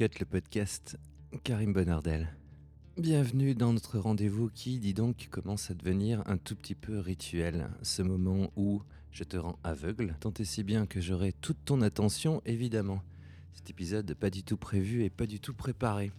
Le 0.00 0.24
podcast 0.24 0.96
Karim 1.42 1.72
Bonardel. 1.72 2.28
Bienvenue 2.96 3.56
dans 3.56 3.72
notre 3.72 3.98
rendez-vous 3.98 4.48
qui, 4.48 4.78
dit 4.78 4.94
donc, 4.94 5.26
commence 5.28 5.72
à 5.72 5.74
devenir 5.74 6.22
un 6.26 6.36
tout 6.36 6.54
petit 6.54 6.76
peu 6.76 7.00
rituel. 7.00 7.68
Ce 7.82 8.02
moment 8.02 8.52
où 8.54 8.80
je 9.10 9.24
te 9.24 9.36
rends 9.36 9.58
aveugle, 9.64 10.14
tant 10.20 10.32
et 10.38 10.44
si 10.44 10.62
bien 10.62 10.86
que 10.86 11.00
j'aurai 11.00 11.32
toute 11.32 11.64
ton 11.64 11.82
attention, 11.82 12.42
évidemment. 12.44 13.02
Cet 13.54 13.70
épisode 13.70 14.14
pas 14.14 14.30
du 14.30 14.44
tout 14.44 14.56
prévu 14.56 15.02
et 15.02 15.10
pas 15.10 15.26
du 15.26 15.40
tout 15.40 15.54
préparé. 15.54 16.12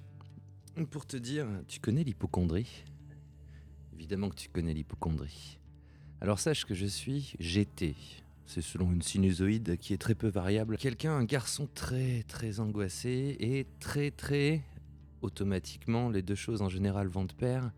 Pour 0.92 1.06
te 1.06 1.16
dire, 1.16 1.48
tu 1.70 1.80
connais 1.80 2.04
l'hypochondrie 2.04 2.84
Évidemment 3.94 4.28
que 4.28 4.36
tu 4.36 4.50
connais 4.50 4.74
l'hypochondrie. 4.74 5.58
Alors 6.20 6.40
sache 6.40 6.66
que 6.66 6.76
je 6.76 6.86
suis 6.86 7.34
GT. 7.40 7.96
C'est 8.50 8.62
selon 8.62 8.92
une 8.92 9.04
sinusoïde 9.04 9.78
qui 9.78 9.94
est 9.94 10.00
très 10.00 10.16
peu 10.16 10.28
variable. 10.28 10.76
Quelqu'un, 10.78 11.12
un 11.12 11.24
garçon 11.24 11.70
très 11.76 12.24
très 12.24 12.60
angoissé 12.60 13.38
et 13.40 13.68
très 13.80 14.10
très 14.10 14.64
automatiquement, 15.22 16.10
les 16.10 16.24
deux 16.24 16.34
choses 16.34 16.64
en 16.64 16.68
général 16.68 17.10
vont 17.10 17.26
de 17.26 17.34
pair, 17.34 17.72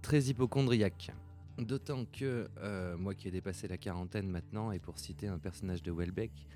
très 0.00 0.26
hypochondriaque. 0.26 1.10
D'autant 1.58 2.04
que 2.04 2.48
euh, 2.58 2.96
moi 2.96 3.16
qui 3.16 3.26
ai 3.26 3.32
dépassé 3.32 3.66
la 3.66 3.76
quarantaine 3.76 4.28
maintenant, 4.28 4.70
et 4.70 4.78
pour 4.78 5.00
citer 5.00 5.26
un 5.26 5.40
personnage 5.40 5.82
de 5.82 5.90
Welbeck, 5.90 6.46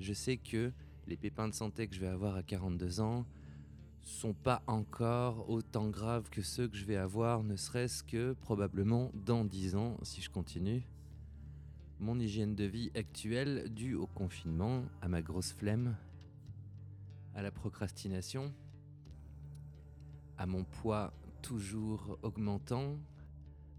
je 0.00 0.14
sais 0.14 0.38
que 0.38 0.72
les 1.06 1.18
pépins 1.18 1.48
de 1.48 1.54
santé 1.54 1.88
que 1.88 1.94
je 1.94 2.00
vais 2.00 2.06
avoir 2.06 2.34
à 2.34 2.42
42 2.42 3.00
ans 3.00 3.26
sont 4.00 4.32
pas 4.32 4.62
encore 4.66 5.50
autant 5.50 5.90
graves 5.90 6.30
que 6.30 6.40
ceux 6.40 6.66
que 6.66 6.78
je 6.78 6.86
vais 6.86 6.96
avoir, 6.96 7.42
ne 7.42 7.56
serait-ce 7.56 8.02
que 8.02 8.32
probablement 8.40 9.12
dans 9.12 9.44
10 9.44 9.76
ans 9.76 9.98
si 10.02 10.22
je 10.22 10.30
continue. 10.30 10.82
Mon 11.98 12.20
hygiène 12.20 12.54
de 12.54 12.64
vie 12.64 12.90
actuelle, 12.94 13.72
due 13.72 13.94
au 13.94 14.06
confinement, 14.06 14.84
à 15.00 15.08
ma 15.08 15.22
grosse 15.22 15.52
flemme, 15.52 15.96
à 17.34 17.40
la 17.40 17.50
procrastination, 17.50 18.52
à 20.36 20.46
mon 20.46 20.64
poids 20.64 21.14
toujours 21.40 22.18
augmentant, 22.22 22.98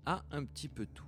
à 0.06 0.26
un 0.32 0.46
petit 0.46 0.68
peu 0.68 0.88
tout. 0.88 1.06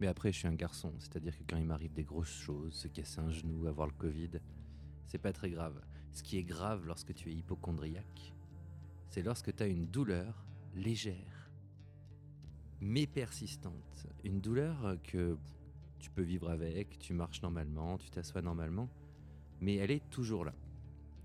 Mais 0.00 0.06
après, 0.06 0.32
je 0.32 0.38
suis 0.38 0.48
un 0.48 0.54
garçon, 0.54 0.94
c'est-à-dire 0.98 1.36
que 1.36 1.44
quand 1.46 1.58
il 1.58 1.66
m'arrive 1.66 1.92
des 1.92 2.04
grosses 2.04 2.32
choses, 2.32 2.72
se 2.72 2.88
casser 2.88 3.20
un 3.20 3.30
genou, 3.30 3.66
avoir 3.66 3.86
le 3.86 3.92
Covid, 3.92 4.30
c'est 5.08 5.18
pas 5.18 5.34
très 5.34 5.50
grave. 5.50 5.78
Ce 6.12 6.22
qui 6.22 6.38
est 6.38 6.42
grave 6.42 6.86
lorsque 6.86 7.12
tu 7.12 7.28
es 7.28 7.34
hypochondriaque, 7.34 8.32
c'est 9.10 9.22
lorsque 9.22 9.54
tu 9.54 9.62
as 9.62 9.66
une 9.66 9.86
douleur 9.86 10.46
légère, 10.74 11.39
mais 12.80 13.06
persistante. 13.06 14.06
Une 14.24 14.40
douleur 14.40 14.96
que 15.02 15.36
tu 15.98 16.10
peux 16.10 16.22
vivre 16.22 16.50
avec, 16.50 16.98
tu 16.98 17.12
marches 17.12 17.42
normalement, 17.42 17.98
tu 17.98 18.10
t'assois 18.10 18.42
normalement, 18.42 18.88
mais 19.60 19.76
elle 19.76 19.90
est 19.90 20.08
toujours 20.10 20.44
là. 20.44 20.54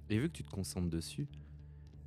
Et 0.10 0.20
vu 0.20 0.28
que 0.30 0.38
tu 0.38 0.44
te 0.44 0.52
concentres 0.52 0.90
dessus, 0.90 1.28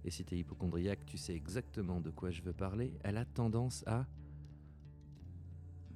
et 0.05 0.11
si 0.11 0.25
tu 0.25 0.35
es 0.35 0.39
hypochondriaque, 0.39 1.05
tu 1.07 1.19
sais 1.19 1.35
exactement 1.35 2.01
de 2.01 2.11
quoi 2.11 2.31
je 2.31 2.43
veux 2.43 2.53
parler, 2.53 2.93
elle 3.03 3.17
a 3.17 3.25
tendance 3.25 3.83
à 3.87 4.07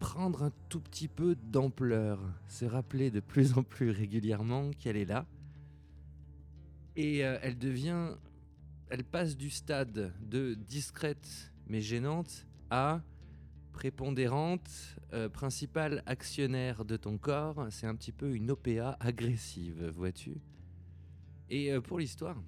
prendre 0.01 0.43
un 0.43 0.53
tout 0.69 0.81
petit 0.81 1.07
peu 1.07 1.37
d'ampleur, 1.37 2.21
se 2.49 2.65
rappeler 2.65 3.11
de 3.11 3.21
plus 3.21 3.57
en 3.57 3.63
plus 3.63 3.91
régulièrement 3.91 4.71
qu'elle 4.73 4.97
est 4.97 5.05
là. 5.05 5.27
Et 6.97 7.25
euh, 7.25 7.39
elle 7.41 7.57
devient. 7.57 8.17
Elle 8.91 9.05
passe 9.05 9.37
du 9.37 9.49
stade 9.49 10.13
de 10.21 10.55
discrète 10.55 11.53
mais 11.67 11.81
gênante 11.81 12.47
à 12.69 13.01
prépondérante, 13.73 14.97
euh, 15.13 15.29
principale 15.29 16.03
actionnaire 16.07 16.85
de 16.85 16.97
ton 16.97 17.19
corps. 17.19 17.67
C'est 17.71 17.87
un 17.87 17.95
petit 17.95 18.13
peu 18.13 18.35
une 18.35 18.51
OPA 18.51 18.97
agressive, 19.01 19.89
vois-tu 19.89 20.41
et 21.53 21.71
euh, 21.71 21.83
pour 21.83 21.99
l'histoire, 21.99 22.43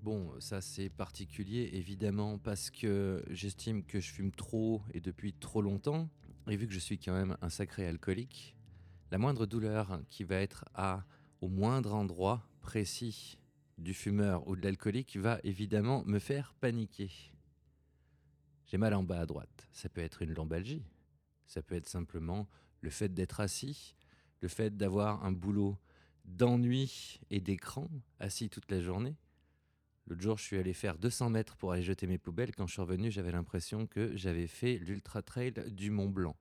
bon, 0.00 0.32
ça 0.40 0.62
c'est 0.62 0.88
particulier 0.88 1.68
évidemment 1.74 2.38
parce 2.38 2.70
que 2.70 3.22
j'estime 3.28 3.84
que 3.84 4.00
je 4.00 4.10
fume 4.10 4.32
trop 4.32 4.80
et 4.94 5.00
depuis 5.00 5.34
trop 5.34 5.60
longtemps, 5.60 6.08
et 6.48 6.56
vu 6.56 6.66
que 6.66 6.72
je 6.72 6.78
suis 6.78 6.98
quand 6.98 7.12
même 7.12 7.36
un 7.42 7.50
sacré 7.50 7.86
alcoolique, 7.86 8.56
la 9.10 9.18
moindre 9.18 9.44
douleur 9.44 10.00
qui 10.08 10.24
va 10.24 10.36
être 10.36 10.64
à 10.72 11.04
au 11.42 11.48
moindre 11.48 11.92
endroit 11.94 12.48
précis 12.62 13.38
du 13.76 13.92
fumeur 13.92 14.48
ou 14.48 14.56
de 14.56 14.62
l'alcoolique 14.62 15.18
va 15.18 15.38
évidemment 15.44 16.04
me 16.06 16.18
faire 16.18 16.54
paniquer. 16.58 17.10
J'ai 18.66 18.78
mal 18.78 18.94
en 18.94 19.02
bas 19.02 19.20
à 19.20 19.26
droite. 19.26 19.68
Ça 19.72 19.88
peut 19.88 20.00
être 20.00 20.22
une 20.22 20.34
lombalgie. 20.34 20.84
Ça 21.46 21.62
peut 21.62 21.76
être 21.76 21.88
simplement 21.88 22.48
le 22.80 22.90
fait 22.90 23.12
d'être 23.12 23.40
assis, 23.40 23.96
le 24.40 24.48
fait 24.48 24.76
d'avoir 24.76 25.24
un 25.24 25.32
boulot 25.32 25.78
d'ennui 26.24 27.20
et 27.30 27.40
d'écran, 27.40 27.88
assis 28.18 28.50
toute 28.50 28.70
la 28.70 28.80
journée. 28.80 29.16
L'autre 30.06 30.22
jour, 30.22 30.38
je 30.38 30.44
suis 30.44 30.56
allé 30.56 30.72
faire 30.72 30.98
200 30.98 31.30
mètres 31.30 31.56
pour 31.56 31.72
aller 31.72 31.82
jeter 31.82 32.06
mes 32.06 32.18
poubelles. 32.18 32.54
Quand 32.54 32.66
je 32.66 32.72
suis 32.72 32.82
revenu, 32.82 33.10
j'avais 33.10 33.32
l'impression 33.32 33.86
que 33.86 34.16
j'avais 34.16 34.46
fait 34.46 34.78
l'ultra 34.78 35.22
trail 35.22 35.52
du 35.68 35.90
Mont 35.90 36.08
Blanc. 36.08 36.36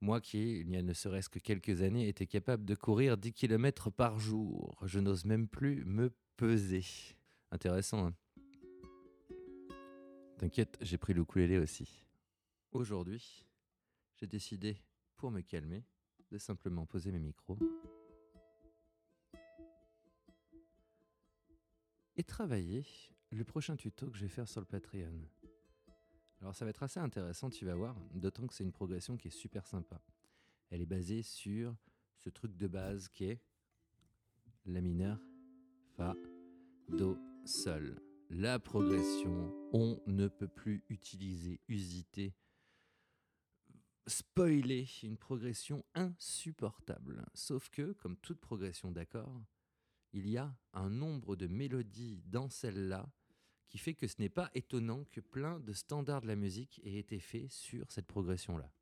Moi 0.00 0.20
qui, 0.20 0.60
il 0.60 0.70
y 0.70 0.76
a 0.76 0.82
ne 0.82 0.92
serait-ce 0.92 1.28
que 1.28 1.38
quelques 1.38 1.82
années, 1.82 2.08
était 2.08 2.26
capable 2.26 2.64
de 2.64 2.74
courir 2.74 3.16
10 3.16 3.32
km 3.32 3.90
par 3.90 4.18
jour. 4.18 4.76
Je 4.84 4.98
n'ose 4.98 5.24
même 5.24 5.46
plus 5.46 5.84
me 5.84 6.12
peser. 6.36 6.84
Intéressant, 7.52 8.06
hein 8.06 8.14
T'inquiète, 10.42 10.76
j'ai 10.80 10.98
pris 10.98 11.14
le 11.14 11.22
ukulélé 11.22 11.56
aussi. 11.56 12.04
Aujourd'hui, 12.72 13.46
j'ai 14.16 14.26
décidé, 14.26 14.76
pour 15.14 15.30
me 15.30 15.40
calmer, 15.40 15.84
de 16.32 16.36
simplement 16.36 16.84
poser 16.84 17.12
mes 17.12 17.20
micros 17.20 17.60
et 22.16 22.24
travailler 22.24 22.84
le 23.30 23.44
prochain 23.44 23.76
tuto 23.76 24.10
que 24.10 24.16
je 24.16 24.22
vais 24.22 24.28
faire 24.28 24.48
sur 24.48 24.60
le 24.60 24.66
Patreon. 24.66 25.14
Alors 26.40 26.56
ça 26.56 26.64
va 26.64 26.70
être 26.70 26.82
assez 26.82 26.98
intéressant, 26.98 27.48
tu 27.48 27.64
vas 27.64 27.76
voir, 27.76 27.94
d'autant 28.12 28.48
que 28.48 28.54
c'est 28.54 28.64
une 28.64 28.72
progression 28.72 29.16
qui 29.16 29.28
est 29.28 29.30
super 29.30 29.64
sympa. 29.68 30.02
Elle 30.70 30.80
est 30.80 30.86
basée 30.86 31.22
sur 31.22 31.76
ce 32.16 32.30
truc 32.30 32.56
de 32.56 32.66
base 32.66 33.06
qui 33.06 33.26
est 33.26 33.40
la 34.66 34.80
mineur, 34.80 35.20
fa, 35.96 36.16
do, 36.88 37.16
sol. 37.44 38.02
La 38.34 38.58
progression, 38.58 39.52
on 39.74 40.00
ne 40.06 40.26
peut 40.26 40.48
plus 40.48 40.82
utiliser, 40.88 41.60
usiter, 41.68 42.34
spoiler 44.06 44.88
une 45.02 45.18
progression 45.18 45.84
insupportable. 45.94 47.26
Sauf 47.34 47.68
que, 47.68 47.92
comme 47.92 48.16
toute 48.16 48.40
progression 48.40 48.90
d'accord, 48.90 49.38
il 50.14 50.26
y 50.30 50.38
a 50.38 50.56
un 50.72 50.88
nombre 50.88 51.36
de 51.36 51.46
mélodies 51.46 52.22
dans 52.24 52.48
celle-là 52.48 53.06
qui 53.68 53.76
fait 53.76 53.92
que 53.92 54.06
ce 54.06 54.16
n'est 54.18 54.30
pas 54.30 54.50
étonnant 54.54 55.04
que 55.10 55.20
plein 55.20 55.60
de 55.60 55.74
standards 55.74 56.22
de 56.22 56.28
la 56.28 56.36
musique 56.36 56.80
aient 56.84 56.98
été 56.98 57.20
faits 57.20 57.50
sur 57.50 57.92
cette 57.92 58.06
progression-là. 58.06 58.72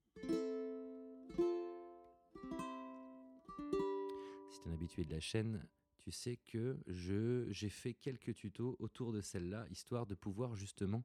Si 4.48 4.60
tu 4.62 4.68
es 4.68 4.70
un 4.70 4.74
habitué 4.74 5.04
de 5.04 5.10
la 5.10 5.20
chaîne, 5.20 5.66
tu 6.10 6.16
sais 6.16 6.36
que 6.38 6.76
j'ai 6.88 7.68
fait 7.68 7.94
quelques 7.94 8.34
tutos 8.34 8.76
autour 8.80 9.12
de 9.12 9.20
celle-là, 9.20 9.66
histoire 9.70 10.06
de 10.06 10.16
pouvoir 10.16 10.56
justement 10.56 11.04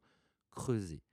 creuser. 0.50 1.04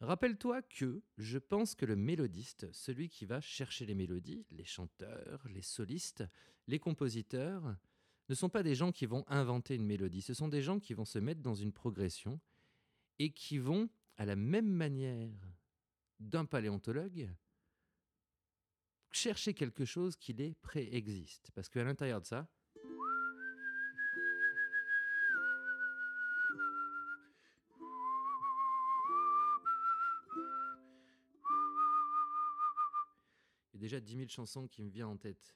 Rappelle-toi 0.00 0.62
que 0.62 1.02
je 1.18 1.38
pense 1.38 1.74
que 1.74 1.86
le 1.86 1.96
mélodiste, 1.96 2.70
celui 2.72 3.08
qui 3.08 3.24
va 3.24 3.40
chercher 3.40 3.84
les 3.84 3.94
mélodies, 3.96 4.46
les 4.50 4.64
chanteurs, 4.64 5.44
les 5.48 5.62
solistes, 5.62 6.22
les 6.68 6.78
compositeurs, 6.78 7.76
ne 8.28 8.34
sont 8.34 8.48
pas 8.48 8.62
des 8.62 8.74
gens 8.76 8.92
qui 8.92 9.06
vont 9.06 9.24
inventer 9.26 9.74
une 9.74 9.86
mélodie, 9.86 10.22
ce 10.22 10.34
sont 10.34 10.48
des 10.48 10.62
gens 10.62 10.78
qui 10.78 10.94
vont 10.94 11.04
se 11.04 11.18
mettre 11.18 11.40
dans 11.40 11.54
une 11.54 11.72
progression 11.72 12.40
et 13.18 13.32
qui 13.32 13.58
vont, 13.58 13.88
à 14.18 14.24
la 14.24 14.36
même 14.36 14.68
manière 14.68 15.32
d'un 16.20 16.44
paléontologue, 16.44 17.28
chercher 19.10 19.52
quelque 19.54 19.84
chose 19.84 20.14
qui 20.14 20.32
les 20.32 20.54
préexiste. 20.54 21.50
Parce 21.54 21.68
qu'à 21.68 21.82
l'intérieur 21.82 22.20
de 22.20 22.26
ça, 22.26 22.46
il 33.76 33.78
déjà 33.78 34.00
10 34.00 34.16
000 34.16 34.28
chansons 34.28 34.66
qui 34.66 34.82
me 34.82 34.88
viennent 34.88 35.08
en 35.08 35.16
tête. 35.18 35.54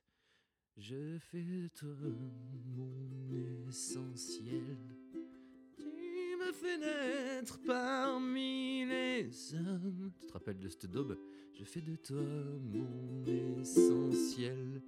Je 0.76 1.17
fais 1.19 1.43
de 1.43 1.69
toi 1.69 1.96
mon 2.67 3.67
essentiel. 3.67 4.76
Tu 5.75 6.37
me 6.38 6.52
fais 6.52 6.76
naître 6.76 7.58
parmi 7.67 8.84
les 8.84 9.55
hommes. 9.55 10.12
Tu 10.20 10.26
te 10.26 10.32
rappelles 10.34 10.58
de 10.58 10.69
cette 10.69 10.84
daube? 10.87 11.19
Je 11.55 11.64
fais 11.64 11.81
de 11.81 11.96
toi 11.96 12.20
mon 12.20 13.25
essentiel, 13.25 14.82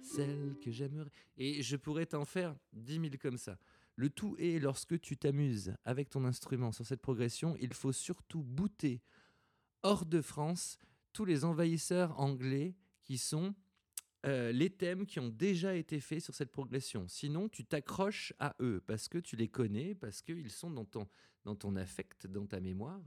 celle 0.00 0.56
que 0.60 0.70
j'aimerais. 0.70 1.10
Et 1.36 1.64
je 1.64 1.74
pourrais 1.74 2.06
t'en 2.06 2.24
faire 2.24 2.56
dix 2.72 3.00
mille 3.00 3.18
comme 3.18 3.36
ça. 3.36 3.58
Le 3.96 4.10
tout 4.10 4.36
est, 4.38 4.60
lorsque 4.60 5.00
tu 5.00 5.16
t'amuses 5.16 5.74
avec 5.84 6.08
ton 6.08 6.24
instrument 6.24 6.70
sur 6.70 6.86
cette 6.86 7.02
progression, 7.02 7.56
il 7.60 7.74
faut 7.74 7.92
surtout 7.92 8.44
bouter 8.44 9.02
hors 9.82 10.06
de 10.06 10.20
France 10.20 10.78
tous 11.16 11.24
les 11.24 11.46
envahisseurs 11.46 12.20
anglais 12.20 12.74
qui 13.02 13.16
sont 13.16 13.54
euh, 14.26 14.52
les 14.52 14.68
thèmes 14.68 15.06
qui 15.06 15.18
ont 15.18 15.30
déjà 15.30 15.74
été 15.74 15.98
faits 15.98 16.20
sur 16.20 16.34
cette 16.34 16.52
progression. 16.52 17.08
Sinon, 17.08 17.48
tu 17.48 17.64
t'accroches 17.64 18.34
à 18.38 18.54
eux 18.60 18.82
parce 18.86 19.08
que 19.08 19.16
tu 19.16 19.34
les 19.34 19.48
connais, 19.48 19.94
parce 19.94 20.20
qu'ils 20.20 20.50
sont 20.50 20.70
dans 20.70 20.84
ton, 20.84 21.08
dans 21.46 21.54
ton 21.54 21.74
affect, 21.74 22.26
dans 22.26 22.44
ta 22.44 22.60
mémoire. 22.60 23.00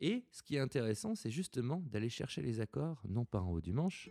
Et 0.00 0.24
ce 0.30 0.42
qui 0.42 0.56
est 0.56 0.58
intéressant, 0.58 1.14
c'est 1.14 1.30
justement 1.30 1.82
d'aller 1.82 2.08
chercher 2.08 2.40
les 2.40 2.60
accords, 2.60 3.02
non 3.06 3.26
pas 3.26 3.42
en 3.42 3.52
haut 3.52 3.60
du 3.60 3.74
manche, 3.74 4.08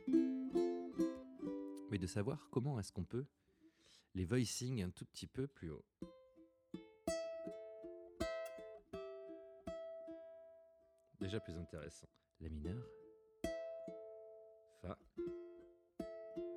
mais 1.90 1.98
de 1.98 2.06
savoir 2.06 2.50
comment 2.52 2.80
est-ce 2.80 2.92
qu'on 2.92 3.04
peut 3.04 3.26
les 4.14 4.26
voicing 4.26 4.84
un 4.84 4.92
tout 4.92 5.06
petit 5.06 5.26
peu 5.26 5.48
plus 5.48 5.72
haut. 5.72 5.86
Déjà 11.20 11.40
plus 11.40 11.58
intéressant. 11.58 12.08
La 12.42 12.50
mineur. 12.50 12.86
Fa. 14.82 14.98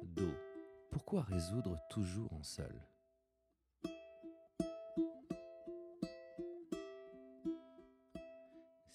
Do. 0.03 0.29
Pourquoi 0.91 1.23
résoudre 1.23 1.79
toujours 1.89 2.33
en 2.33 2.43
sol 2.43 2.87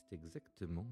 C'est 0.02 0.16
exactement 0.16 0.88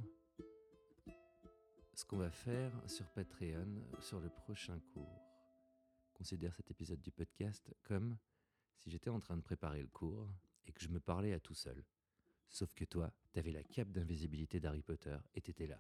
ce 1.94 2.06
qu'on 2.06 2.18
va 2.18 2.32
faire 2.32 2.72
sur 2.88 3.08
Patreon 3.10 3.84
sur 4.00 4.20
le 4.20 4.30
prochain 4.30 4.80
cours. 4.94 5.22
Considère 6.14 6.56
cet 6.56 6.72
épisode 6.72 7.02
du 7.02 7.12
podcast 7.12 7.74
comme 7.84 8.18
si 8.78 8.90
j'étais 8.90 9.10
en 9.10 9.20
train 9.20 9.36
de 9.36 9.42
préparer 9.42 9.82
le 9.82 9.88
cours 9.88 10.30
et 10.66 10.72
que 10.72 10.82
je 10.82 10.90
me 10.90 11.00
parlais 11.00 11.34
à 11.34 11.40
tout 11.40 11.54
seul. 11.54 11.84
Sauf 12.52 12.74
que 12.74 12.84
toi, 12.84 13.10
t'avais 13.32 13.52
la 13.52 13.64
cape 13.64 13.92
d'invisibilité 13.92 14.60
d'Harry 14.60 14.82
Potter 14.82 15.16
et 15.34 15.42
t'étais 15.42 15.68
là. 15.68 15.78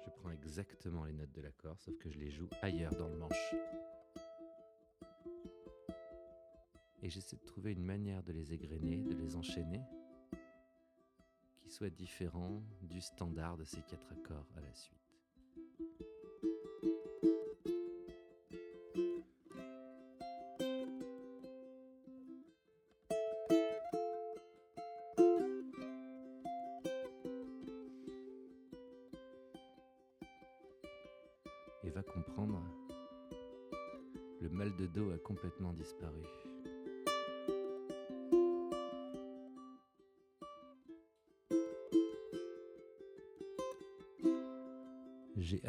Je 0.00 0.10
prends 0.16 0.30
exactement 0.30 1.04
les 1.04 1.12
notes 1.12 1.32
de 1.32 1.40
l'accord, 1.40 1.80
sauf 1.80 1.98
que 1.98 2.08
je 2.08 2.18
les 2.18 2.30
joue 2.30 2.48
ailleurs 2.62 2.94
dans 2.94 3.08
le 3.08 3.16
manche. 3.16 3.54
Et 7.02 7.10
j'essaie 7.10 7.36
de 7.36 7.44
trouver 7.44 7.72
une 7.72 7.82
manière 7.82 8.22
de 8.22 8.32
les 8.32 8.54
égrener, 8.54 9.02
de 9.02 9.16
les 9.16 9.34
enchaîner, 9.34 9.82
soit 11.74 11.90
différent 11.90 12.62
du 12.82 13.00
standard 13.00 13.56
de 13.56 13.64
ces 13.64 13.82
quatre 13.82 14.12
accords 14.12 14.46
à 14.56 14.60
la 14.60 14.72
suite. 14.74 15.03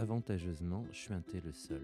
Avantageusement 0.05 0.85
chuinté 0.91 1.41
le 1.41 1.51
sol. 1.51 1.81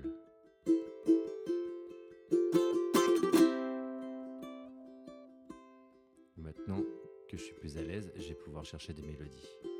Maintenant 6.37 6.83
que 7.27 7.35
je 7.35 7.41
suis 7.41 7.55
plus 7.55 7.79
à 7.79 7.81
l'aise, 7.81 8.13
je 8.15 8.27
vais 8.27 8.35
pouvoir 8.35 8.63
chercher 8.63 8.93
des 8.93 9.01
mélodies. 9.01 9.70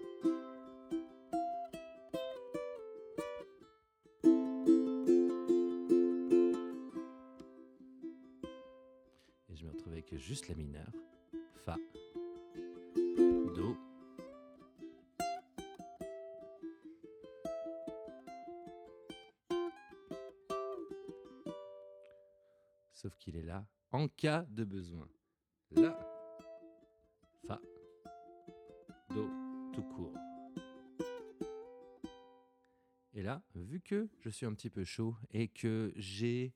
En 24.01 24.07
cas 24.07 24.45
de 24.49 24.63
besoin. 24.63 25.07
La, 25.75 25.95
Fa, 27.45 27.61
Do, 29.11 29.29
tout 29.71 29.83
court. 29.83 30.17
Et 33.13 33.21
là, 33.21 33.43
vu 33.53 33.79
que 33.79 34.09
je 34.21 34.29
suis 34.29 34.47
un 34.47 34.55
petit 34.55 34.71
peu 34.71 34.83
chaud 34.83 35.15
et 35.29 35.47
que 35.47 35.93
j'ai 35.95 36.55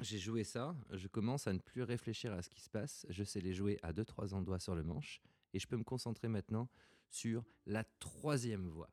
j'ai 0.00 0.18
joué 0.18 0.42
ça, 0.42 0.74
je 0.90 1.06
commence 1.06 1.46
à 1.46 1.52
ne 1.52 1.60
plus 1.60 1.84
réfléchir 1.84 2.32
à 2.32 2.42
ce 2.42 2.50
qui 2.50 2.60
se 2.60 2.68
passe. 2.68 3.06
Je 3.08 3.22
sais 3.22 3.40
les 3.40 3.54
jouer 3.54 3.78
à 3.84 3.92
deux 3.92 4.04
trois 4.04 4.34
endroits 4.34 4.58
sur 4.58 4.74
le 4.74 4.82
manche 4.82 5.20
et 5.52 5.60
je 5.60 5.68
peux 5.68 5.76
me 5.76 5.84
concentrer 5.84 6.26
maintenant 6.26 6.68
sur 7.08 7.44
la 7.66 7.84
troisième 8.00 8.66
voix. 8.66 8.90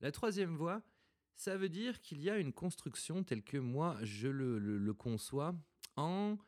La 0.00 0.12
troisième 0.12 0.54
voix, 0.54 0.82
ça 1.34 1.56
veut 1.56 1.70
dire 1.70 2.02
qu'il 2.02 2.20
y 2.20 2.28
a 2.28 2.36
une 2.36 2.52
construction 2.52 3.24
telle 3.24 3.42
que 3.42 3.56
moi 3.56 3.96
je 4.02 4.28
le 4.28 4.92
conçois 4.92 5.56
en, 5.96 6.38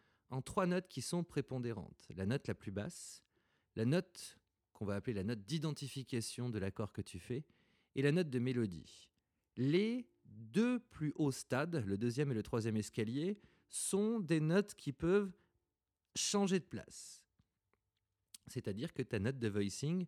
trois 0.45 0.67
notes 0.67 0.89
qui 0.89 1.01
sont 1.01 1.23
prépondérantes. 1.25 2.09
La 2.17 2.27
note 2.27 2.47
la 2.49 2.55
plus 2.55 2.73
basse, 2.73 3.23
la 3.77 3.85
note 3.85 4.39
qu'on 4.73 4.85
va 4.85 4.97
appeler 4.97 5.15
la 5.15 5.25
note 5.25 5.45
d'identification 5.45 6.51
de 6.51 6.59
l'accord 6.59 6.93
que 6.93 7.03
tu 7.03 7.21
fais, 7.21 7.45
et 7.95 8.03
la 8.03 8.11
note 8.11 8.31
de 8.31 8.39
mélodie. 8.41 9.09
Les 9.57 10.09
deux 10.25 10.81
plus 10.81 11.13
hauts 11.15 11.31
stades, 11.31 11.85
le 11.87 11.97
deuxième 11.97 12.33
et 12.33 12.35
le 12.35 12.43
troisième 12.43 12.77
escalier, 12.77 13.39
sont 13.71 14.19
des 14.19 14.41
notes 14.41 14.75
qui 14.75 14.93
peuvent 14.93 15.33
changer 16.17 16.59
de 16.59 16.65
place. 16.65 17.23
C'est-à-dire 18.49 18.93
que 18.93 19.03
ta 19.03 19.19
note 19.19 19.39
de 19.39 19.49
voicing, 19.49 20.07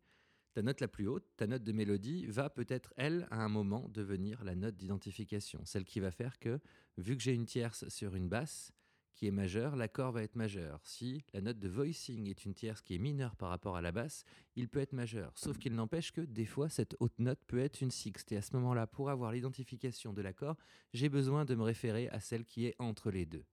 ta 0.53 0.63
note 0.63 0.81
la 0.81 0.89
plus 0.89 1.07
haute, 1.07 1.27
ta 1.37 1.47
note 1.47 1.65
de 1.65 1.73
mélodie, 1.73 2.27
va 2.27 2.51
peut-être, 2.51 2.93
elle, 2.97 3.29
à 3.31 3.43
un 3.43 3.49
moment, 3.49 3.89
devenir 3.89 4.43
la 4.43 4.55
note 4.55 4.77
d'identification. 4.77 5.65
Celle 5.65 5.85
qui 5.85 6.01
va 6.01 6.11
faire 6.11 6.39
que, 6.39 6.61
vu 6.97 7.17
que 7.17 7.23
j'ai 7.23 7.35
une 7.35 7.47
tierce 7.47 7.89
sur 7.89 8.15
une 8.15 8.29
basse 8.29 8.73
qui 9.17 9.27
est 9.27 9.33
majeure, 9.33 9.77
l'accord 9.77 10.13
va 10.13 10.23
être 10.23 10.37
majeur. 10.37 10.79
Si 10.85 11.25
la 11.33 11.41
note 11.41 11.59
de 11.59 11.69
voicing 11.69 12.29
est 12.29 12.45
une 12.45 12.55
tierce 12.55 12.83
qui 12.83 12.95
est 12.95 12.99
mineure 12.99 13.35
par 13.35 13.49
rapport 13.49 13.77
à 13.77 13.81
la 13.81 13.91
basse, 13.91 14.25
il 14.55 14.69
peut 14.69 14.79
être 14.79 14.93
majeur. 14.93 15.33
Sauf 15.37 15.59
qu'il 15.59 15.75
n'empêche 15.75 16.13
que, 16.13 16.21
des 16.21 16.45
fois, 16.45 16.69
cette 16.69 16.95
haute 17.01 17.19
note 17.19 17.41
peut 17.47 17.59
être 17.59 17.81
une 17.81 17.91
sixte. 17.91 18.31
Et 18.33 18.37
à 18.37 18.43
ce 18.43 18.55
moment-là, 18.57 18.87
pour 18.87 19.09
avoir 19.09 19.33
l'identification 19.33 20.13
de 20.13 20.21
l'accord, 20.21 20.57
j'ai 20.93 21.09
besoin 21.09 21.47
de 21.47 21.55
me 21.55 21.63
référer 21.63 22.09
à 22.11 22.21
celle 22.21 22.45
qui 22.45 22.67
est 22.67 22.77
entre 22.79 23.11
les 23.11 23.25
deux. 23.25 23.47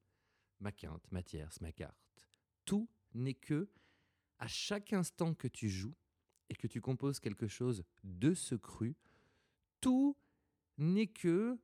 Ma 0.60 0.74
quinte, 0.74 1.10
ma 1.12 1.24
tierce, 1.24 1.62
ma 1.62 1.72
quarte. 1.72 1.98
Tout 2.66 2.90
n'est 3.14 3.34
que, 3.34 3.70
à 4.40 4.48
chaque 4.48 4.92
instant 4.92 5.34
que 5.34 5.48
tu 5.48 5.70
joues 5.70 5.96
et 6.50 6.56
que 6.56 6.68
tu 6.68 6.82
composes 6.82 7.22
quelque 7.22 7.48
chose 7.48 7.84
de 8.04 8.34
ce 8.34 8.56
cru, 8.56 8.98
tout 9.80 10.18
n'est 10.78 11.08
que 11.08 11.58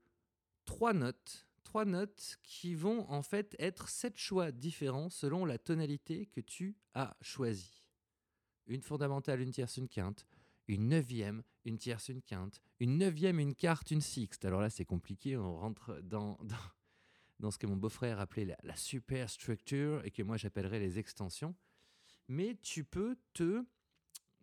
trois 0.63 0.94
notes, 0.94 1.49
trois 1.70 1.86
notes 1.86 2.40
qui 2.42 2.74
vont 2.74 3.08
en 3.12 3.22
fait 3.22 3.56
être 3.60 3.90
sept 3.90 4.18
choix 4.18 4.52
différents 4.52 5.12
selon 5.12 5.46
la 5.46 5.60
tonalité 5.60 6.26
que 6.26 6.42
tu 6.42 6.76
as 6.96 7.16
choisie. 7.22 7.84
Une 8.66 8.82
fondamentale, 8.82 9.40
une 9.40 9.52
tierce, 9.52 9.78
une 9.78 9.88
quinte, 9.88 10.26
une 10.68 10.90
neuvième, 10.90 11.44
une 11.66 11.78
tierce, 11.78 12.10
une 12.10 12.24
quinte, 12.24 12.60
une 12.80 12.98
neuvième, 12.98 13.40
une 13.40 13.54
quarte, 13.54 13.92
une 13.92 14.02
sixte. 14.02 14.46
Alors 14.46 14.62
là, 14.62 14.72
c'est 14.72 14.84
compliqué, 14.84 15.38
on 15.38 15.58
rentre 15.58 16.02
dans, 16.02 16.40
dans, 16.44 16.56
dans 17.40 17.52
ce 17.52 17.60
que 17.60 17.68
mon 17.68 17.76
beau-frère 17.76 18.20
appelait 18.20 18.46
la, 18.46 18.58
la 18.64 18.76
superstructure 18.76 20.04
et 20.06 20.10
que 20.10 20.24
moi 20.24 20.38
j'appellerais 20.38 20.80
les 20.80 20.98
extensions. 20.98 21.56
Mais 22.28 22.58
tu 22.64 22.84
peux 22.84 23.16
te, 23.34 23.64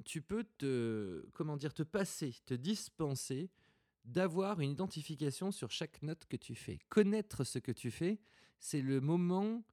tu 0.04 0.22
peux 0.22 0.44
te, 0.58 1.28
comment 1.32 1.56
dire, 1.56 1.74
te 1.74 1.82
passer, 1.82 2.36
te 2.44 2.54
dispenser 2.54 3.50
d'avoir 4.06 4.60
une 4.60 4.70
identification 4.70 5.50
sur 5.50 5.70
chaque 5.70 6.02
note 6.02 6.26
que 6.26 6.36
tu 6.36 6.54
fais. 6.54 6.78
Connaître 6.88 7.44
ce 7.44 7.58
que 7.58 7.72
tu 7.72 7.90
fais, 7.90 8.20
c'est 8.58 8.80
le 8.80 9.00
moment 9.00 9.64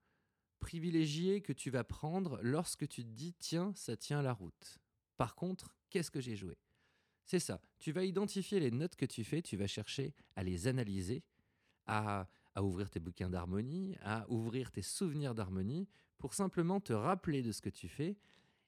privilégié 0.60 1.42
que 1.42 1.54
tu 1.54 1.70
vas 1.70 1.84
prendre 1.84 2.40
lorsque 2.42 2.88
tu 2.88 3.04
te 3.04 3.10
dis 3.10 3.34
tiens, 3.34 3.74
ça 3.76 3.96
tient 3.96 4.22
la 4.22 4.34
route. 4.34 4.80
Par 5.18 5.36
contre, 5.36 5.76
qu'est-ce 5.90 6.12
que 6.12 6.22
j'ai 6.22 6.36
joué? 6.36 6.58
C'est 7.26 7.40
ça. 7.40 7.62
Tu 7.80 7.92
vas 7.92 8.04
identifier 8.04 8.60
les 8.60 8.72
notes 8.72 8.96
que 8.96 9.06
tu 9.06 9.24
fais, 9.24 9.42
tu 9.42 9.56
vas 9.56 9.68
chercher 9.68 10.14
à 10.36 10.44
les 10.44 10.68
analyser, 10.68 11.24
à, 11.86 12.28
à 12.56 12.64
ouvrir 12.64 12.90
tes 12.90 13.00
bouquins 13.00 13.30
d'harmonie, 13.30 13.96
à 14.02 14.30
ouvrir 14.30 14.72
tes 14.72 14.82
souvenirs 14.82 15.36
d'harmonie 15.36 15.88
pour 16.18 16.34
simplement 16.34 16.80
te 16.80 16.94
rappeler 16.94 17.42
de 17.42 17.52
ce 17.52 17.62
que 17.62 17.70
tu 17.70 17.88
fais 17.88 18.18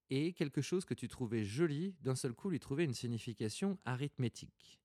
et 0.09 0.33
quelque 0.33 0.61
chose 0.61 0.85
que 0.85 0.93
tu 0.93 1.07
trouvais 1.07 1.43
joli, 1.43 1.95
d'un 2.01 2.15
seul 2.15 2.33
coup 2.33 2.49
lui 2.49 2.59
trouver 2.59 2.83
une 2.83 2.93
signification 2.93 3.79
arithmétique. 3.85 4.79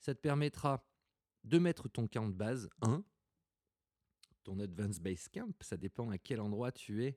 Ça 0.00 0.14
te 0.14 0.20
permettra 0.20 0.86
de 1.44 1.58
mettre 1.58 1.88
ton 1.88 2.06
count 2.06 2.28
de 2.28 2.34
base 2.34 2.68
1, 2.82 3.04
ton 4.44 4.58
Advanced 4.60 5.02
Base 5.02 5.28
Camp, 5.28 5.54
ça 5.60 5.76
dépend 5.76 6.10
à 6.10 6.18
quel 6.18 6.40
endroit 6.40 6.72
tu 6.72 7.04
es. 7.04 7.16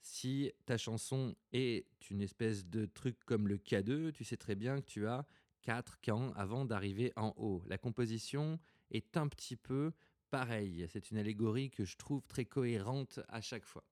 Si 0.00 0.52
ta 0.66 0.76
chanson 0.76 1.34
est 1.52 1.86
une 2.10 2.20
espèce 2.20 2.66
de 2.66 2.84
truc 2.86 3.18
comme 3.24 3.48
le 3.48 3.56
K2, 3.56 4.12
tu 4.12 4.24
sais 4.24 4.36
très 4.36 4.54
bien 4.54 4.80
que 4.80 4.86
tu 4.86 5.06
as 5.06 5.26
quatre 5.62 6.00
camps 6.00 6.32
avant 6.32 6.64
d'arriver 6.64 7.12
en 7.16 7.32
haut. 7.36 7.62
La 7.66 7.78
composition 7.78 8.60
est 8.90 9.16
un 9.16 9.28
petit 9.28 9.56
peu 9.56 9.92
pareille. 10.30 10.86
C'est 10.90 11.10
une 11.10 11.16
allégorie 11.16 11.70
que 11.70 11.84
je 11.84 11.96
trouve 11.96 12.26
très 12.26 12.44
cohérente 12.44 13.20
à 13.28 13.40
chaque 13.40 13.64
fois. 13.64 13.84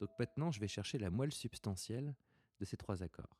Donc 0.00 0.10
maintenant, 0.18 0.50
je 0.50 0.60
vais 0.60 0.68
chercher 0.68 0.98
la 0.98 1.10
moelle 1.10 1.32
substantielle 1.32 2.14
de 2.58 2.64
ces 2.64 2.76
trois 2.76 3.02
accords. 3.02 3.36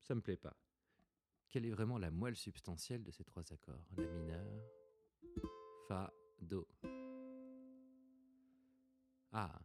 Ça 0.00 0.16
me 0.16 0.20
plaît 0.20 0.36
pas. 0.36 0.56
Quelle 1.48 1.64
est 1.64 1.70
vraiment 1.70 1.96
la 1.96 2.10
moelle 2.10 2.36
substantielle 2.36 3.02
de 3.02 3.10
ces 3.10 3.24
trois 3.24 3.50
accords? 3.52 3.86
La 3.96 4.06
mineur, 4.06 4.46
Fa, 5.86 6.12
Do. 6.40 6.66
Ah, 9.32 9.62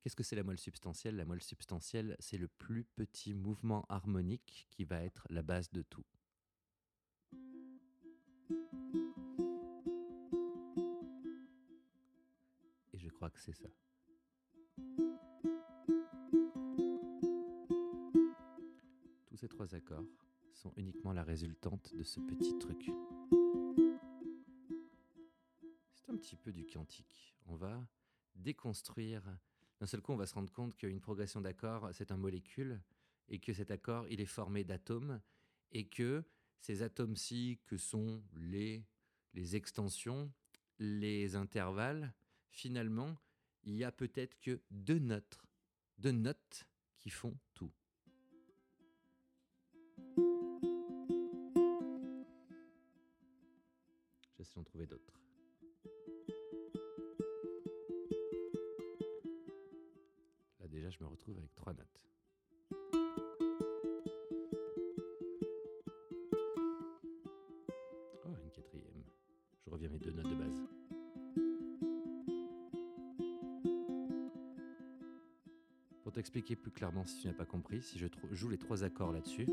qu'est-ce 0.00 0.16
que 0.16 0.22
c'est 0.22 0.36
la 0.36 0.42
moelle 0.42 0.58
substantielle? 0.58 1.16
La 1.16 1.24
moelle 1.24 1.42
substantielle, 1.42 2.16
c'est 2.18 2.36
le 2.36 2.48
plus 2.48 2.84
petit 2.84 3.32
mouvement 3.32 3.86
harmonique 3.88 4.66
qui 4.70 4.84
va 4.84 5.02
être 5.02 5.26
la 5.30 5.42
base 5.42 5.70
de 5.70 5.82
tout. 5.82 6.04
Crois 13.20 13.28
que 13.28 13.38
c'est 13.38 13.52
ça. 13.52 13.68
Tous 19.26 19.36
ces 19.36 19.46
trois 19.46 19.74
accords 19.74 20.06
sont 20.54 20.72
uniquement 20.78 21.12
la 21.12 21.22
résultante 21.22 21.94
de 21.94 22.02
ce 22.02 22.18
petit 22.20 22.56
truc. 22.58 22.90
C'est 25.92 26.08
un 26.08 26.16
petit 26.16 26.36
peu 26.36 26.50
du 26.50 26.64
quantique. 26.64 27.36
On 27.44 27.56
va 27.56 27.86
déconstruire. 28.36 29.22
D'un 29.80 29.86
seul 29.86 30.00
coup, 30.00 30.12
on 30.12 30.16
va 30.16 30.24
se 30.24 30.32
rendre 30.32 30.50
compte 30.50 30.74
qu'une 30.74 31.02
progression 31.02 31.42
d'accords, 31.42 31.90
c'est 31.92 32.12
un 32.12 32.16
molécule, 32.16 32.80
et 33.28 33.38
que 33.38 33.52
cet 33.52 33.70
accord, 33.70 34.08
il 34.08 34.22
est 34.22 34.24
formé 34.24 34.64
d'atomes, 34.64 35.20
et 35.72 35.88
que 35.88 36.24
ces 36.58 36.80
atomes-ci, 36.80 37.60
que 37.66 37.76
sont 37.76 38.24
les, 38.32 38.86
les 39.34 39.56
extensions, 39.56 40.32
les 40.78 41.36
intervalles, 41.36 42.14
finalement, 42.50 43.16
il 43.64 43.74
y 43.74 43.84
a 43.84 43.92
peut-être 43.92 44.38
que 44.40 44.60
deux 44.70 44.98
notes, 44.98 45.40
deux 45.98 46.12
notes 46.12 46.66
qui 46.98 47.10
font 47.10 47.36
tout. 47.54 47.72
J'essaie 54.36 54.54
d'en 54.54 54.64
trouver 54.64 54.86
d'autres. 54.86 55.20
Là 60.60 60.68
déjà, 60.68 60.90
je 60.90 60.98
me 61.00 61.08
retrouve 61.08 61.38
avec 61.38 61.54
trois 61.54 61.74
notes. 61.74 62.00
T'expliquer 76.20 76.54
plus 76.54 76.70
clairement 76.70 77.06
si 77.06 77.18
tu 77.22 77.28
n'as 77.28 77.32
pas 77.32 77.46
compris, 77.46 77.80
si 77.80 77.98
je 77.98 78.06
joue 78.32 78.50
les 78.50 78.58
trois 78.58 78.84
accords 78.84 79.10
là-dessus, 79.10 79.46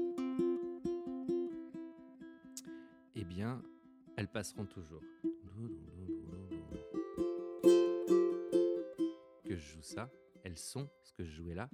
eh 3.16 3.24
bien, 3.24 3.64
elles 4.18 4.28
passeront 4.28 4.66
toujours. 4.66 5.02
Que 9.46 9.56
je 9.56 9.76
joue 9.76 9.82
ça, 9.82 10.10
elles 10.44 10.58
sont 10.58 10.90
ce 11.04 11.14
que 11.14 11.24
je 11.24 11.38
jouais 11.38 11.56
là. 11.56 11.70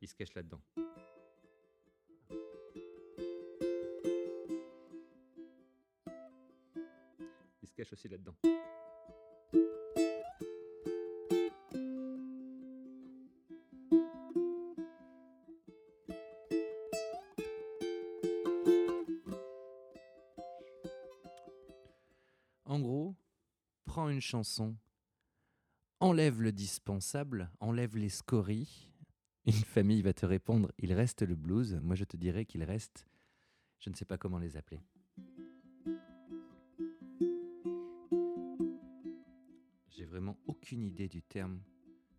Il 0.00 0.06
se 0.06 0.14
cache 0.14 0.34
là-dedans. 0.34 0.60
Il 7.60 7.66
se 7.66 7.74
cache 7.74 7.92
aussi 7.92 8.06
là-dedans. 8.06 8.36
En 22.68 22.80
gros, 22.80 23.16
prends 23.86 24.10
une 24.10 24.20
chanson, 24.20 24.76
enlève 26.00 26.42
le 26.42 26.52
dispensable, 26.52 27.50
enlève 27.60 27.96
les 27.96 28.10
scories. 28.10 28.90
Une 29.46 29.54
famille 29.54 30.02
va 30.02 30.12
te 30.12 30.26
répondre, 30.26 30.70
il 30.76 30.92
reste 30.92 31.22
le 31.22 31.34
blues. 31.34 31.80
Moi, 31.82 31.96
je 31.96 32.04
te 32.04 32.18
dirais 32.18 32.44
qu'il 32.44 32.62
reste, 32.62 33.06
je 33.78 33.88
ne 33.88 33.94
sais 33.94 34.04
pas 34.04 34.18
comment 34.18 34.38
les 34.38 34.58
appeler. 34.58 34.82
J'ai 39.88 40.04
vraiment 40.04 40.36
aucune 40.46 40.84
idée 40.84 41.08
du 41.08 41.22
terme 41.22 41.62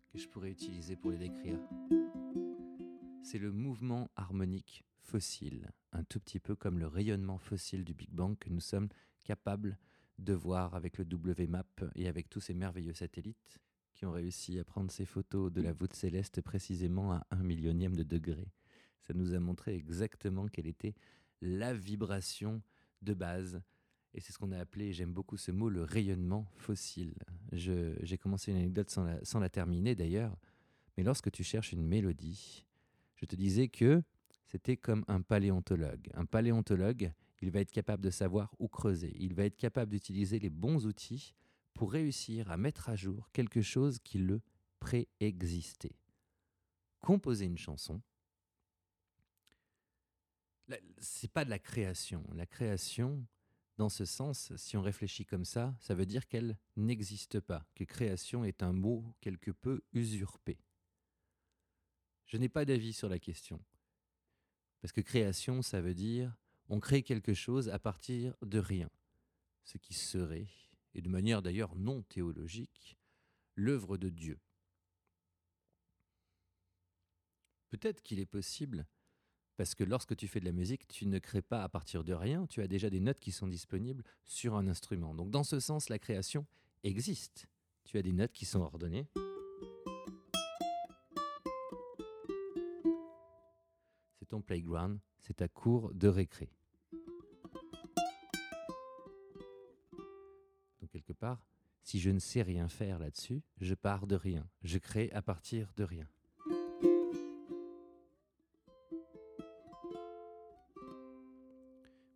que 0.08 0.18
je 0.18 0.26
pourrais 0.26 0.50
utiliser 0.50 0.96
pour 0.96 1.12
les 1.12 1.18
décrire. 1.18 1.60
C'est 3.22 3.38
le 3.38 3.52
mouvement 3.52 4.10
harmonique 4.16 4.84
fossile, 5.04 5.70
un 5.92 6.02
tout 6.02 6.18
petit 6.18 6.40
peu 6.40 6.56
comme 6.56 6.80
le 6.80 6.88
rayonnement 6.88 7.38
fossile 7.38 7.84
du 7.84 7.94
Big 7.94 8.10
Bang 8.10 8.36
que 8.36 8.50
nous 8.50 8.58
sommes 8.58 8.88
capables 9.22 9.78
de 10.24 10.32
voir 10.32 10.74
avec 10.74 10.98
le 10.98 11.04
WMAP 11.04 11.84
et 11.94 12.08
avec 12.08 12.28
tous 12.28 12.40
ces 12.40 12.54
merveilleux 12.54 12.94
satellites 12.94 13.58
qui 13.94 14.06
ont 14.06 14.12
réussi 14.12 14.58
à 14.58 14.64
prendre 14.64 14.90
ces 14.90 15.04
photos 15.04 15.52
de 15.52 15.60
la 15.60 15.72
voûte 15.72 15.94
céleste 15.94 16.40
précisément 16.40 17.12
à 17.12 17.26
un 17.30 17.42
millionième 17.42 17.96
de 17.96 18.02
degré. 18.02 18.48
Ça 19.02 19.14
nous 19.14 19.34
a 19.34 19.40
montré 19.40 19.74
exactement 19.74 20.46
quelle 20.46 20.66
était 20.66 20.94
la 21.40 21.74
vibration 21.74 22.62
de 23.02 23.14
base. 23.14 23.60
Et 24.14 24.20
c'est 24.20 24.32
ce 24.32 24.38
qu'on 24.38 24.52
a 24.52 24.58
appelé, 24.58 24.92
j'aime 24.92 25.12
beaucoup 25.12 25.36
ce 25.36 25.52
mot, 25.52 25.68
le 25.68 25.82
rayonnement 25.82 26.46
fossile. 26.56 27.14
J'ai 27.52 28.18
commencé 28.18 28.50
une 28.50 28.58
anecdote 28.58 28.90
sans 28.90 29.04
la, 29.04 29.24
sans 29.24 29.38
la 29.38 29.48
terminer 29.48 29.94
d'ailleurs, 29.94 30.36
mais 30.96 31.02
lorsque 31.02 31.30
tu 31.30 31.44
cherches 31.44 31.72
une 31.72 31.86
mélodie, 31.86 32.66
je 33.16 33.26
te 33.26 33.36
disais 33.36 33.68
que 33.68 34.02
c'était 34.46 34.76
comme 34.76 35.04
un 35.06 35.20
paléontologue. 35.20 36.08
Un 36.14 36.24
paléontologue, 36.24 37.12
il 37.40 37.50
va 37.50 37.60
être 37.60 37.70
capable 37.70 38.02
de 38.02 38.10
savoir 38.10 38.54
où 38.58 38.68
creuser, 38.68 39.16
il 39.18 39.34
va 39.34 39.44
être 39.44 39.56
capable 39.56 39.90
d'utiliser 39.90 40.38
les 40.38 40.50
bons 40.50 40.86
outils 40.86 41.34
pour 41.74 41.92
réussir 41.92 42.50
à 42.50 42.56
mettre 42.56 42.88
à 42.88 42.96
jour 42.96 43.30
quelque 43.32 43.62
chose 43.62 43.98
qui 44.00 44.18
le 44.18 44.42
préexistait. 44.78 45.96
Composer 47.00 47.46
une 47.46 47.56
chanson, 47.56 48.02
c'est 50.98 51.32
pas 51.32 51.44
de 51.44 51.50
la 51.50 51.58
création. 51.58 52.24
La 52.34 52.46
création, 52.46 53.26
dans 53.78 53.88
ce 53.88 54.04
sens, 54.04 54.54
si 54.56 54.76
on 54.76 54.82
réfléchit 54.82 55.24
comme 55.24 55.44
ça, 55.44 55.74
ça 55.80 55.94
veut 55.94 56.06
dire 56.06 56.28
qu'elle 56.28 56.58
n'existe 56.76 57.40
pas, 57.40 57.66
que 57.74 57.84
création 57.84 58.44
est 58.44 58.62
un 58.62 58.72
mot 58.72 59.04
quelque 59.20 59.50
peu 59.50 59.82
usurpé. 59.92 60.58
Je 62.26 62.36
n'ai 62.36 62.48
pas 62.48 62.64
d'avis 62.64 62.92
sur 62.92 63.08
la 63.08 63.18
question. 63.18 63.60
Parce 64.80 64.92
que 64.92 65.00
création, 65.00 65.62
ça 65.62 65.80
veut 65.80 65.94
dire 65.94 66.36
on 66.70 66.78
crée 66.78 67.02
quelque 67.02 67.34
chose 67.34 67.68
à 67.68 67.80
partir 67.80 68.36
de 68.42 68.60
rien, 68.60 68.88
ce 69.64 69.76
qui 69.76 69.92
serait, 69.92 70.46
et 70.94 71.02
de 71.02 71.08
manière 71.08 71.42
d'ailleurs 71.42 71.74
non 71.74 72.02
théologique, 72.02 72.96
l'œuvre 73.56 73.98
de 73.98 74.08
Dieu. 74.08 74.38
Peut-être 77.70 78.02
qu'il 78.02 78.20
est 78.20 78.26
possible, 78.26 78.86
parce 79.56 79.74
que 79.74 79.82
lorsque 79.82 80.16
tu 80.16 80.28
fais 80.28 80.38
de 80.38 80.44
la 80.44 80.52
musique, 80.52 80.86
tu 80.86 81.06
ne 81.06 81.18
crées 81.18 81.42
pas 81.42 81.64
à 81.64 81.68
partir 81.68 82.04
de 82.04 82.12
rien, 82.12 82.46
tu 82.46 82.62
as 82.62 82.68
déjà 82.68 82.88
des 82.88 83.00
notes 83.00 83.20
qui 83.20 83.32
sont 83.32 83.48
disponibles 83.48 84.04
sur 84.24 84.54
un 84.54 84.68
instrument. 84.68 85.12
Donc 85.12 85.30
dans 85.30 85.44
ce 85.44 85.58
sens, 85.58 85.88
la 85.88 85.98
création 85.98 86.46
existe. 86.84 87.48
Tu 87.84 87.98
as 87.98 88.02
des 88.02 88.12
notes 88.12 88.32
qui 88.32 88.44
sont 88.44 88.60
ordonnées. 88.60 89.08
C'est 94.18 94.26
ton 94.28 94.40
playground, 94.40 95.00
c'est 95.18 95.34
ta 95.34 95.48
cour 95.48 95.92
de 95.92 96.06
récré. 96.06 96.48
Si 101.90 101.98
je 101.98 102.10
ne 102.10 102.20
sais 102.20 102.42
rien 102.42 102.68
faire 102.68 103.00
là-dessus, 103.00 103.42
je 103.60 103.74
pars 103.74 104.06
de 104.06 104.14
rien. 104.14 104.48
Je 104.62 104.78
crée 104.78 105.10
à 105.10 105.22
partir 105.22 105.72
de 105.76 105.82
rien. 105.82 106.06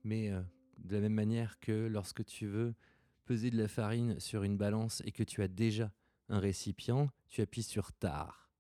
Mais 0.04 0.30
euh, 0.30 0.40
de 0.78 0.94
la 0.94 1.00
même 1.00 1.14
manière 1.14 1.58
que 1.58 1.88
lorsque 1.88 2.24
tu 2.24 2.46
veux 2.46 2.76
peser 3.24 3.50
de 3.50 3.58
la 3.58 3.66
farine 3.66 4.20
sur 4.20 4.44
une 4.44 4.56
balance 4.56 5.02
et 5.06 5.10
que 5.10 5.24
tu 5.24 5.42
as 5.42 5.48
déjà 5.48 5.92
un 6.28 6.38
récipient, 6.38 7.10
tu 7.26 7.40
appuies 7.40 7.64
sur 7.64 7.92
tard 7.94 8.52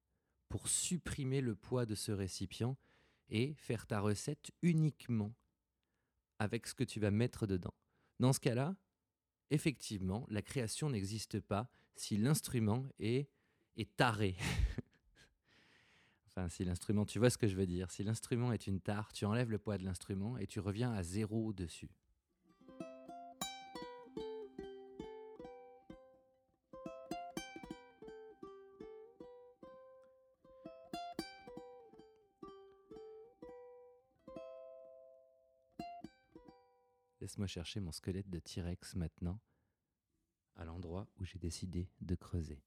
pour 0.48 0.66
supprimer 0.66 1.40
le 1.40 1.54
poids 1.54 1.86
de 1.86 1.94
ce 1.94 2.10
récipient 2.10 2.76
et 3.28 3.54
faire 3.54 3.86
ta 3.86 4.00
recette 4.00 4.50
uniquement 4.62 5.32
avec 6.40 6.66
ce 6.66 6.74
que 6.74 6.82
tu 6.82 6.98
vas 6.98 7.12
mettre 7.12 7.46
dedans. 7.46 7.74
Dans 8.18 8.32
ce 8.32 8.40
cas-là, 8.40 8.74
effectivement, 9.54 10.26
la 10.28 10.42
création 10.42 10.90
n'existe 10.90 11.40
pas 11.40 11.70
si 11.94 12.16
l'instrument 12.16 12.86
est, 12.98 13.28
est 13.76 13.96
taré. 13.96 14.36
enfin, 16.26 16.48
si 16.48 16.64
l'instrument, 16.64 17.04
tu 17.04 17.18
vois 17.18 17.30
ce 17.30 17.38
que 17.38 17.46
je 17.46 17.54
veux 17.54 17.66
dire, 17.66 17.90
si 17.90 18.02
l'instrument 18.02 18.52
est 18.52 18.66
une 18.66 18.80
tare, 18.80 19.12
tu 19.12 19.24
enlèves 19.24 19.50
le 19.50 19.58
poids 19.58 19.78
de 19.78 19.84
l'instrument 19.84 20.36
et 20.38 20.46
tu 20.46 20.60
reviens 20.60 20.92
à 20.92 21.02
zéro 21.02 21.52
dessus. 21.52 21.90
Laisse-moi 37.34 37.48
chercher 37.48 37.80
mon 37.80 37.90
squelette 37.90 38.30
de 38.30 38.38
T-Rex 38.38 38.94
maintenant, 38.94 39.40
à 40.54 40.64
l'endroit 40.64 41.08
où 41.16 41.24
j'ai 41.24 41.40
décidé 41.40 41.90
de 42.00 42.14
creuser. 42.14 42.62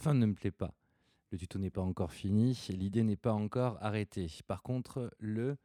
Fin 0.00 0.14
ne 0.14 0.24
me 0.24 0.34
plaît 0.34 0.50
pas. 0.50 0.74
Le 1.30 1.38
tuto 1.38 1.58
n'est 1.58 1.70
pas 1.70 1.82
encore 1.82 2.12
fini, 2.12 2.58
l'idée 2.70 3.02
n'est 3.02 3.16
pas 3.16 3.34
encore 3.34 3.76
arrêtée. 3.82 4.28
Par 4.46 4.62
contre, 4.62 5.14
le, 5.18 5.56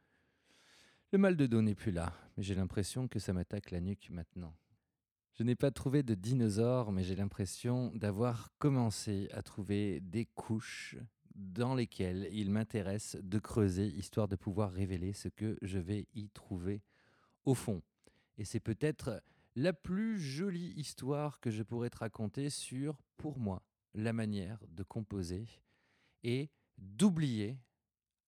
le 1.10 1.18
mal 1.18 1.36
de 1.36 1.46
dos 1.46 1.62
n'est 1.62 1.74
plus 1.74 1.90
là, 1.90 2.12
mais 2.36 2.42
j'ai 2.42 2.54
l'impression 2.54 3.08
que 3.08 3.18
ça 3.18 3.32
m'attaque 3.32 3.70
la 3.70 3.80
nuque 3.80 4.10
maintenant. 4.10 4.54
Je 5.32 5.42
n'ai 5.42 5.56
pas 5.56 5.70
trouvé 5.70 6.02
de 6.02 6.14
dinosaures, 6.14 6.92
mais 6.92 7.02
j'ai 7.02 7.16
l'impression 7.16 7.90
d'avoir 7.94 8.50
commencé 8.58 9.28
à 9.32 9.42
trouver 9.42 10.00
des 10.00 10.26
couches 10.26 10.96
dans 11.34 11.74
lesquelles 11.74 12.28
il 12.30 12.50
m'intéresse 12.50 13.16
de 13.22 13.38
creuser, 13.38 13.86
histoire 13.86 14.28
de 14.28 14.36
pouvoir 14.36 14.70
révéler 14.70 15.14
ce 15.14 15.28
que 15.28 15.58
je 15.62 15.78
vais 15.78 16.06
y 16.14 16.28
trouver 16.28 16.82
au 17.44 17.54
fond. 17.54 17.82
Et 18.38 18.44
c'est 18.44 18.60
peut-être 18.60 19.22
la 19.54 19.72
plus 19.72 20.18
jolie 20.18 20.72
histoire 20.76 21.40
que 21.40 21.50
je 21.50 21.62
pourrais 21.62 21.90
te 21.90 21.98
raconter 21.98 22.50
sur, 22.50 23.02
pour 23.16 23.38
moi, 23.38 23.62
la 23.96 24.12
manière 24.12 24.58
de 24.68 24.82
composer 24.82 25.48
et 26.22 26.50
d'oublier 26.78 27.58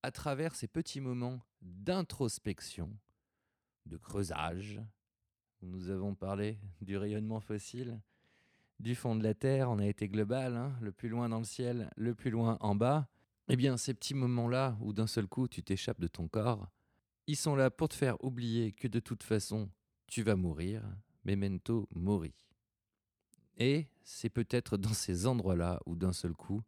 à 0.02 0.11
travers 0.11 0.54
ces 0.54 0.66
petits 0.66 1.00
moments 1.00 1.40
d'introspection, 1.61 2.90
de 3.87 3.96
creusage. 3.96 4.81
Nous 5.61 5.90
avons 5.90 6.14
parlé 6.14 6.59
du 6.81 6.96
rayonnement 6.96 7.40
fossile, 7.40 8.00
du 8.81 8.94
fond 8.94 9.16
de 9.16 9.24
la 9.24 9.35
Terre, 9.35 9.70
on 9.70 9.78
a 9.78 9.87
été 9.87 10.09
global, 10.09 10.57
hein, 10.57 10.76
le 10.81 10.92
plus 10.92 11.09
loin 11.09 11.28
dans 11.28 11.38
le 11.38 11.44
ciel, 11.44 11.90
le 11.96 12.14
plus 12.14 12.31
loin 12.31 12.57
en 12.61 12.74
bas. 12.74 13.09
Eh 13.48 13.57
bien, 13.57 13.76
ces 13.76 13.92
petits 13.92 14.14
moments-là 14.14 14.76
où 14.81 14.92
d'un 14.92 15.07
seul 15.07 15.26
coup 15.26 15.48
tu 15.48 15.62
t'échappes 15.62 16.00
de 16.00 16.07
ton 16.07 16.28
corps, 16.28 16.68
ils 17.26 17.37
sont 17.37 17.57
là 17.57 17.70
pour 17.70 17.88
te 17.88 17.94
faire 17.94 18.22
oublier 18.24 18.72
que 18.72 18.88
de 18.88 19.00
toute 19.00 19.22
façon 19.22 19.68
tu 20.07 20.22
vas 20.22 20.37
mourir, 20.37 20.83
memento 21.24 21.88
mori. 21.94 22.47
Et 23.58 23.86
c'est 24.04 24.30
peut-être 24.30 24.76
dans 24.76 24.92
ces 24.92 25.26
endroits-là 25.26 25.80
où 25.84 25.96
d'un 25.96 26.12
seul 26.12 26.32
coup, 26.32 26.62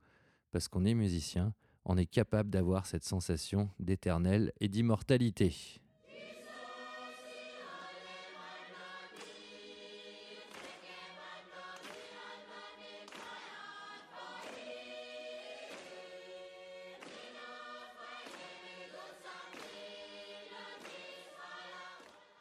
parce 0.50 0.68
qu'on 0.68 0.84
est 0.84 0.94
musicien, 0.94 1.54
on 1.84 1.96
est 1.96 2.06
capable 2.06 2.50
d'avoir 2.50 2.86
cette 2.86 3.04
sensation 3.04 3.70
d'éternel 3.78 4.52
et 4.60 4.68
d'immortalité. 4.68 5.54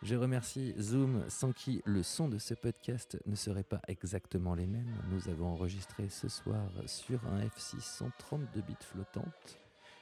Je 0.10 0.16
remercie 0.16 0.74
Zoom, 0.80 1.24
sans 1.30 1.52
qui 1.52 1.84
le 1.86 2.02
son 2.02 2.30
de 2.30 2.40
ce 2.40 2.56
podcast 2.56 3.20
ne 3.28 3.36
serait 3.36 3.62
pas 3.62 3.80
exactement 3.88 4.56
les 4.56 4.66
mêmes. 4.66 4.92
Nous 5.12 5.30
avons 5.30 5.50
enregistré 5.50 6.10
ce 6.10 6.28
soir 6.28 6.66
sur 6.88 7.24
un 7.28 7.46
F6 7.46 7.80
132 7.80 8.62
bits 8.62 8.74
flottante. 8.82 9.60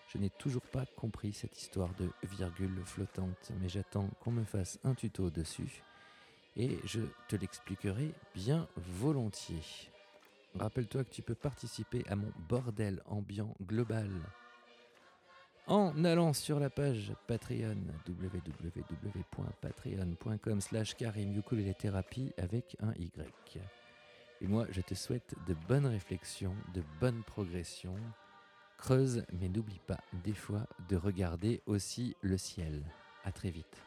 Je 0.07 0.17
n'ai 0.17 0.29
toujours 0.29 0.61
pas 0.61 0.85
compris 0.95 1.33
cette 1.33 1.61
histoire 1.61 1.93
de 1.95 2.09
virgule 2.23 2.81
flottante, 2.85 3.51
mais 3.59 3.67
j'attends 3.67 4.09
qu'on 4.21 4.31
me 4.31 4.45
fasse 4.45 4.79
un 4.85 4.93
tuto 4.93 5.29
dessus 5.29 5.83
et 6.55 6.79
je 6.85 7.01
te 7.27 7.35
l'expliquerai 7.35 8.13
bien 8.33 8.65
volontiers. 8.77 9.89
Rappelle-toi 10.55 11.03
que 11.03 11.11
tu 11.11 11.21
peux 11.21 11.35
participer 11.35 12.05
à 12.07 12.15
mon 12.15 12.31
bordel 12.47 13.01
ambiant 13.07 13.53
global 13.61 14.09
en 15.67 16.03
allant 16.03 16.33
sur 16.33 16.59
la 16.59 16.69
page 16.69 17.13
Patreon 17.27 17.77
www.patreon.com 18.07 20.61
slash 20.61 20.95
thérapie 21.77 22.33
avec 22.37 22.75
un 22.81 22.93
Y. 22.93 23.59
Et 24.41 24.47
moi, 24.47 24.67
je 24.71 24.81
te 24.81 24.93
souhaite 24.93 25.33
de 25.47 25.55
bonnes 25.67 25.87
réflexions, 25.87 26.55
de 26.73 26.83
bonnes 26.99 27.23
progressions. 27.23 27.95
Creuse, 28.77 29.23
mais 29.33 29.49
n'oublie 29.49 29.81
pas 29.87 29.99
des 30.23 30.33
fois 30.33 30.67
de 30.89 30.95
regarder 30.95 31.61
aussi 31.65 32.15
le 32.21 32.37
ciel. 32.37 32.83
À 33.25 33.31
très 33.31 33.49
vite. 33.49 33.81